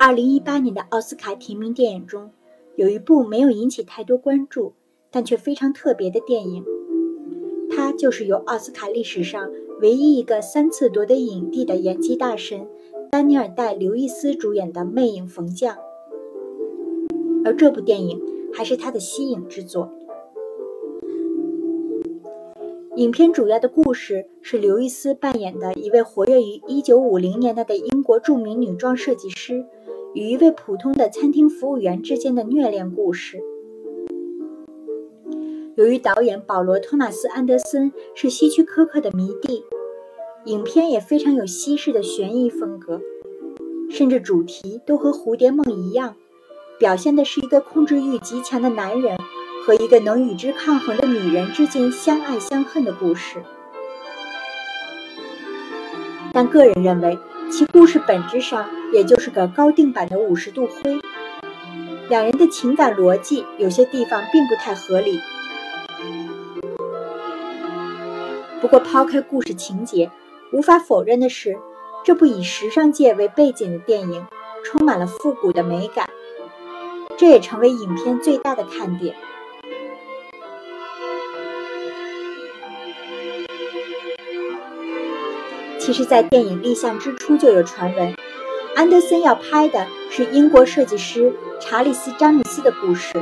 [0.00, 2.30] 二零一八年的奥斯卡提名电影中，
[2.76, 4.72] 有一部没有引起太多关注，
[5.10, 6.64] 但却非常特别的电影。
[7.70, 12.66] 它就是由奥斯卡历史上唯一一个三次夺得影帝的演技大神
[13.10, 15.74] 丹尼尔·戴·刘易斯主演的《魅影逢将》，
[17.44, 18.20] 而这部电影
[18.54, 19.92] 还是他的息影之作。
[22.96, 29.66] 影片主要的故事是刘易斯扮演的一位活跃于1950年代的英国著名女装设计师。
[30.14, 33.38] 与一位普通的餐厅服务员之间的虐恋故事。
[35.76, 39.62] 由于导演保罗·托马斯·安德森是希区柯克的迷弟，
[40.48, 43.02] 影片也非常有西式的悬疑风格，
[43.90, 46.16] 甚至主题都和《蝴蝶梦》一样，
[46.78, 49.18] 表现的是一个控制欲极强的男人
[49.66, 53.42] 和一个能与之抗衡的女人之间相爱相恨的故事。
[56.32, 57.18] 但个人认为。
[57.50, 61.00] 其故事本质上也就是个高定版的五十度灰，
[62.10, 65.18] 两人的情感逻辑有些地方并不太合理。
[68.60, 70.10] 不过抛开故事情节，
[70.50, 71.58] 无法否认的是，
[72.04, 74.26] 这部以时尚界为背景的电影
[74.64, 76.08] 充满了复古的美感，
[77.18, 79.14] 这也成为影片最大的看点。
[85.78, 88.14] 其实，在电影立项之初就有传闻，
[88.74, 93.12] 安德森要拍的是英国设计师查理斯·詹姆斯的故事。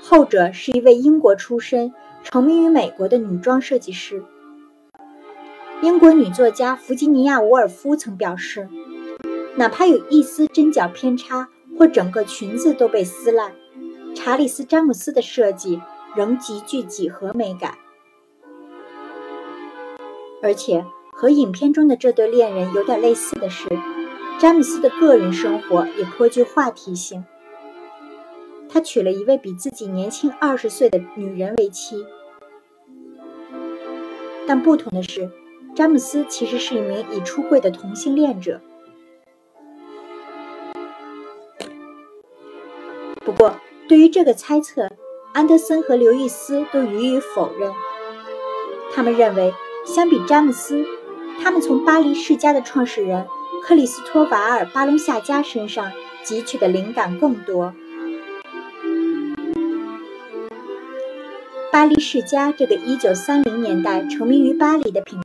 [0.00, 4.22] 后者是一位英国出身、成名于美国的女装设计师。
[5.82, 8.68] 英国女作家弗吉尼亚·伍尔夫曾表示，
[9.56, 13.52] 哪怕有一丝针脚偏差，或整个裙子都被撕烂，
[14.14, 15.80] 查理斯·詹姆斯的设计
[16.16, 17.76] 仍极具几何美感，
[20.42, 20.84] 而且。
[21.16, 23.68] 和影片中的这对恋人有点类似的是，
[24.36, 27.24] 詹姆斯的个人生活也颇具话题性。
[28.68, 32.04] 他娶了一位比自己年轻二十岁的女人为妻，
[34.44, 35.30] 但不同的是，
[35.74, 38.60] 詹姆斯其实是一名已出柜的同性恋者。
[43.24, 43.56] 不过，
[43.88, 44.88] 对于这个猜测，
[45.32, 47.72] 安德森和刘易斯都予以否认。
[48.94, 49.52] 他们认为，
[49.84, 50.84] 相比詹姆斯。
[51.42, 53.26] 他们从巴黎世家的创始人
[53.64, 55.90] 克里斯托瓦尔·巴隆夏加身上
[56.24, 57.74] 汲取的灵感更多。
[61.72, 65.23] 巴黎世家这个1930年代成名于巴黎的品牌，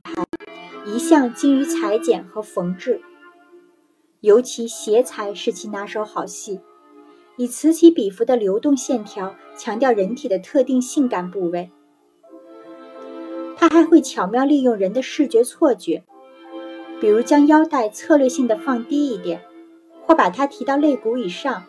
[0.86, 3.00] 一向精于裁剪和缝制，
[4.20, 6.60] 尤其鞋裁是其拿手好戏，
[7.36, 11.70] 以此起彼伏的流动线条强调人体的特定性感部位。
[13.56, 16.02] 他还会巧妙利用人的视觉错觉，
[16.98, 19.42] 比如将腰带策略性的放低一点，
[20.06, 21.64] 或把它提到肋骨以上，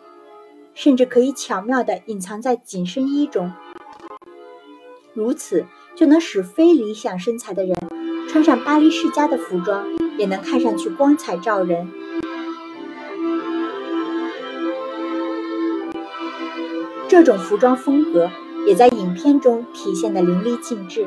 [0.72, 3.52] 甚至可以巧妙地隐藏在紧身衣中。
[5.12, 7.76] 如此就能使非理想身材的人
[8.32, 9.84] 穿上巴黎世家的服装，
[10.16, 11.86] 也能看上去光彩照人。
[17.10, 18.30] 这种服装风格
[18.66, 21.06] 也在影片中体现得淋漓尽致。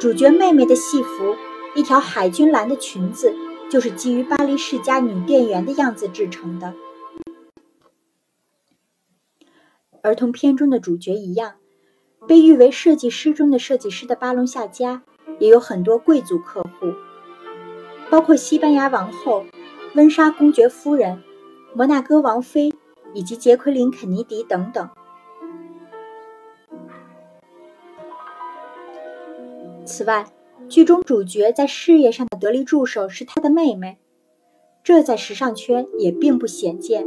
[0.00, 1.36] 主角妹妹的戏服，
[1.76, 3.32] 一条海军蓝的裙子，
[3.70, 6.74] 就是基于巴黎世家女店员的样子制成的。
[10.02, 11.52] 而同片中的主角一样，
[12.26, 15.04] 被誉为设计师中的设计师的巴隆夏家，
[15.42, 16.94] 也有很多贵族客户，
[18.08, 19.44] 包括西班牙王后、
[19.96, 21.20] 温莎公爵夫人、
[21.74, 22.72] 摩纳哥王妃
[23.12, 24.88] 以及杰奎琳·肯尼迪等等。
[29.84, 30.24] 此外，
[30.68, 33.98] 剧中主角在事业上的得力助手是他的妹妹，
[34.84, 37.04] 这在时尚圈也并不鲜见。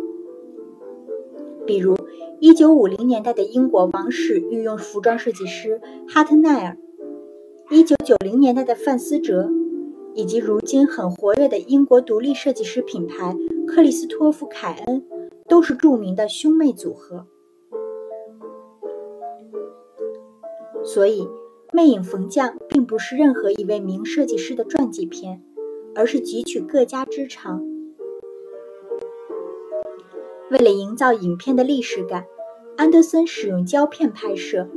[1.65, 1.95] 比如
[2.41, 6.77] ，1950年代的英国王室御用服装设计师哈特奈尔
[7.69, 9.49] ，1990年代的范思哲，
[10.13, 13.35] 以及如今很活跃的英国独立设计师品牌
[13.67, 15.03] 克里斯托弗·凯恩，
[15.47, 17.27] 都是著名的兄妹组合。
[20.83, 21.27] 所以。
[21.77, 25.43] 《魅影逢将》并不是任何一位名设计师的传记片，
[25.93, 27.61] 而是汲取各家之长。
[30.49, 32.25] 为了营造影片的历史感，
[32.77, 34.69] 安德森使用胶片拍摄，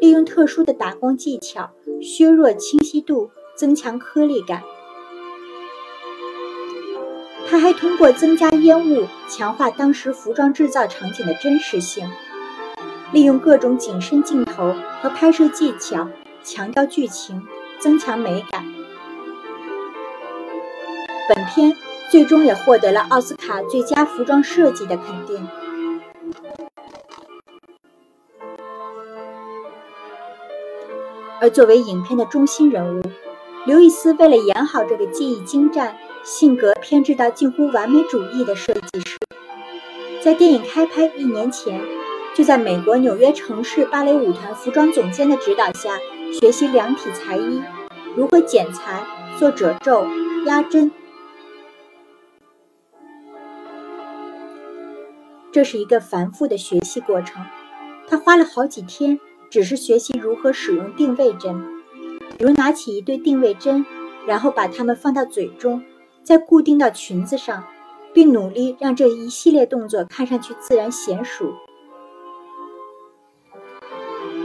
[0.00, 1.70] 利用特殊的打光技巧，
[2.02, 4.62] 削弱清晰度，增强颗粒感。
[7.48, 12.08] 他还通过增加烟雾，强化当时服装制造场景的真实性，
[13.12, 16.08] 利用各种景深镜头和拍摄技巧，
[16.42, 17.46] 强调剧情，
[17.78, 18.64] 增强美感。
[21.28, 21.72] 本片
[22.10, 25.46] 最终也获得了奥斯卡最佳服装设计的肯定。
[31.42, 33.02] 而作为影片的中心人物，
[33.66, 39.18] 刘易斯为了演好这个技艺精湛、性格偏执到近乎完美主义的设计师，
[40.22, 41.80] 在电影开拍一年前，
[42.32, 45.98] 就在美国纽约城市芭蕾舞团服装总监的指导下
[46.40, 47.60] 学习量体裁衣，
[48.14, 49.04] 如何剪裁、
[49.36, 50.06] 做褶皱、
[50.46, 50.92] 压针。
[55.50, 57.44] 这是一个繁复的学习过程，
[58.06, 59.18] 他花了好几天。
[59.52, 61.62] 只是学习如何使用定位针，
[62.38, 63.84] 比如拿起一对定位针，
[64.26, 65.84] 然后把它们放到嘴中，
[66.24, 67.62] 再固定到裙子上，
[68.14, 71.52] 并努力让这一系列动作看上去自然娴熟。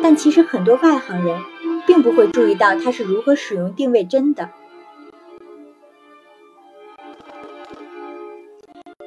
[0.03, 1.41] 但其实很多外行人
[1.85, 4.49] 并不会注意到他是如何使用定位针的。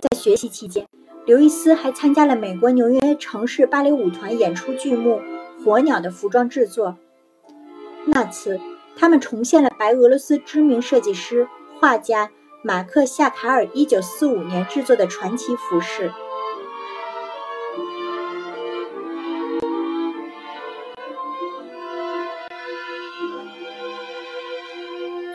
[0.01, 0.87] 在学习期间，
[1.27, 5.21] 刘易斯还参加了美国纽约城市芭蕾舞团演出剧目。
[5.65, 6.97] 火鸟的服装制作。
[8.07, 8.59] 那次，
[8.97, 11.47] 他们重现了白俄罗斯知名设计师、
[11.79, 12.31] 画家
[12.63, 16.11] 马克夏卡尔1945年制作的传奇服饰。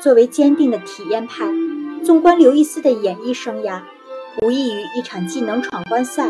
[0.01, 1.51] 作为坚定的体验派，
[2.03, 3.81] 纵观刘易斯的演艺生涯，
[4.43, 6.29] 无异于一场技能闯关赛。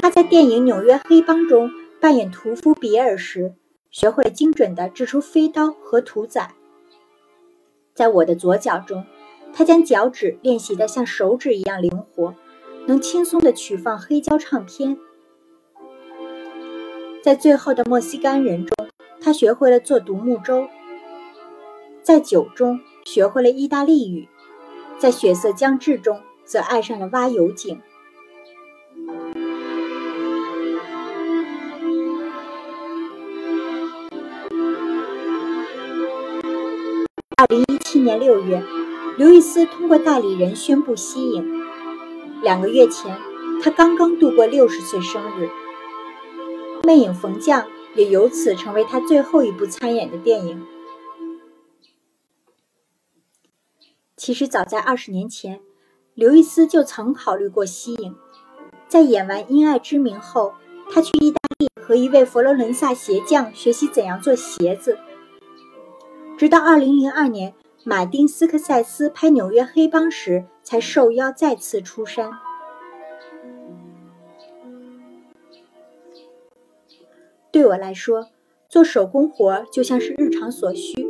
[0.00, 1.70] 他在电影《纽约黑帮》中。
[2.04, 3.54] 扮演屠夫比尔时，
[3.90, 6.54] 学会精准地掷出飞刀和屠宰。
[7.94, 9.06] 在我的左脚中，
[9.54, 12.34] 他将脚趾练习得像手指一样灵活，
[12.86, 14.98] 能轻松地取放黑胶唱片。
[17.22, 18.86] 在最后的莫西干人中，
[19.18, 20.68] 他学会了做独木舟；
[22.02, 24.28] 在酒中学会了意大利语；
[24.98, 27.80] 在血色将至中，则爱上了挖油井。
[37.36, 38.62] 二零一七年六月，
[39.18, 41.60] 刘易斯通过代理人宣布息影。
[42.42, 43.18] 两个月前，
[43.60, 45.46] 他刚刚度过六十岁生日，
[46.86, 47.62] 《魅影逢将》
[47.96, 50.64] 也由此成为他最后一部参演的电影。
[54.16, 55.60] 其实，早在二十年前，
[56.14, 58.14] 刘易斯就曾考虑过息影。
[58.86, 60.54] 在演完《因爱之名》后，
[60.88, 64.96] 他去意大利和一位佛罗伦萨鞋匠学习怎样做鞋子。
[66.44, 67.54] 直到2002年，
[67.84, 72.30] 马丁·斯科塞斯拍《纽约黑帮》时，才受邀再次出山。
[77.50, 78.26] 对我来说，
[78.68, 81.08] 做手工活就像是日常所需，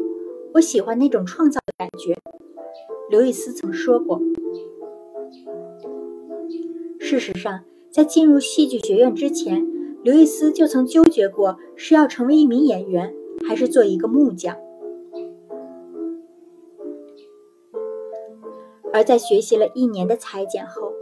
[0.54, 2.16] 我喜欢那种创造的感觉。
[3.10, 4.22] 刘易斯曾说过。
[7.00, 9.66] 事实上，在进入戏剧学院之前，
[10.04, 13.12] 刘易斯就曾纠结过是要成为一名演员，
[13.48, 14.56] 还是做一个木匠。
[18.94, 20.93] 而在学习了一年的裁剪后，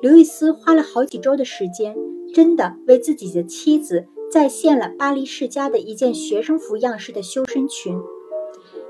[0.00, 1.94] 刘易斯花了好几周的时间，
[2.32, 8.00] 真的为自己的妻子再现了巴黎世家的一件学生服样式的修身裙，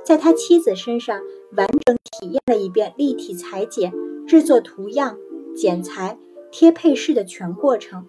[0.04, 1.20] 在他妻子身上
[1.56, 3.92] 完整体验了一遍立体裁剪、
[4.28, 5.18] 制作图样、
[5.56, 6.16] 剪裁、
[6.52, 8.06] 贴配饰的全过程。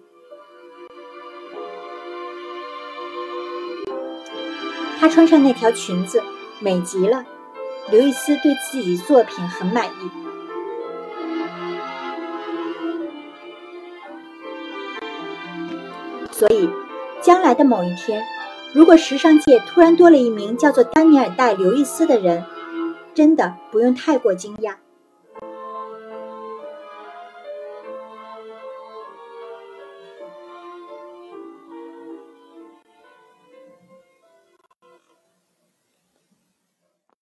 [5.00, 6.22] 她穿上那条裙子，
[6.60, 7.26] 美极了。
[7.90, 10.33] 刘易斯对自己作品很满意。
[16.46, 16.68] 所以，
[17.22, 18.22] 将来的某一天，
[18.74, 22.44] 如果时尚界突然多了一名叫做丹尼尔·戴·刘易斯的人，
[23.14, 24.74] 真的不用太过惊讶。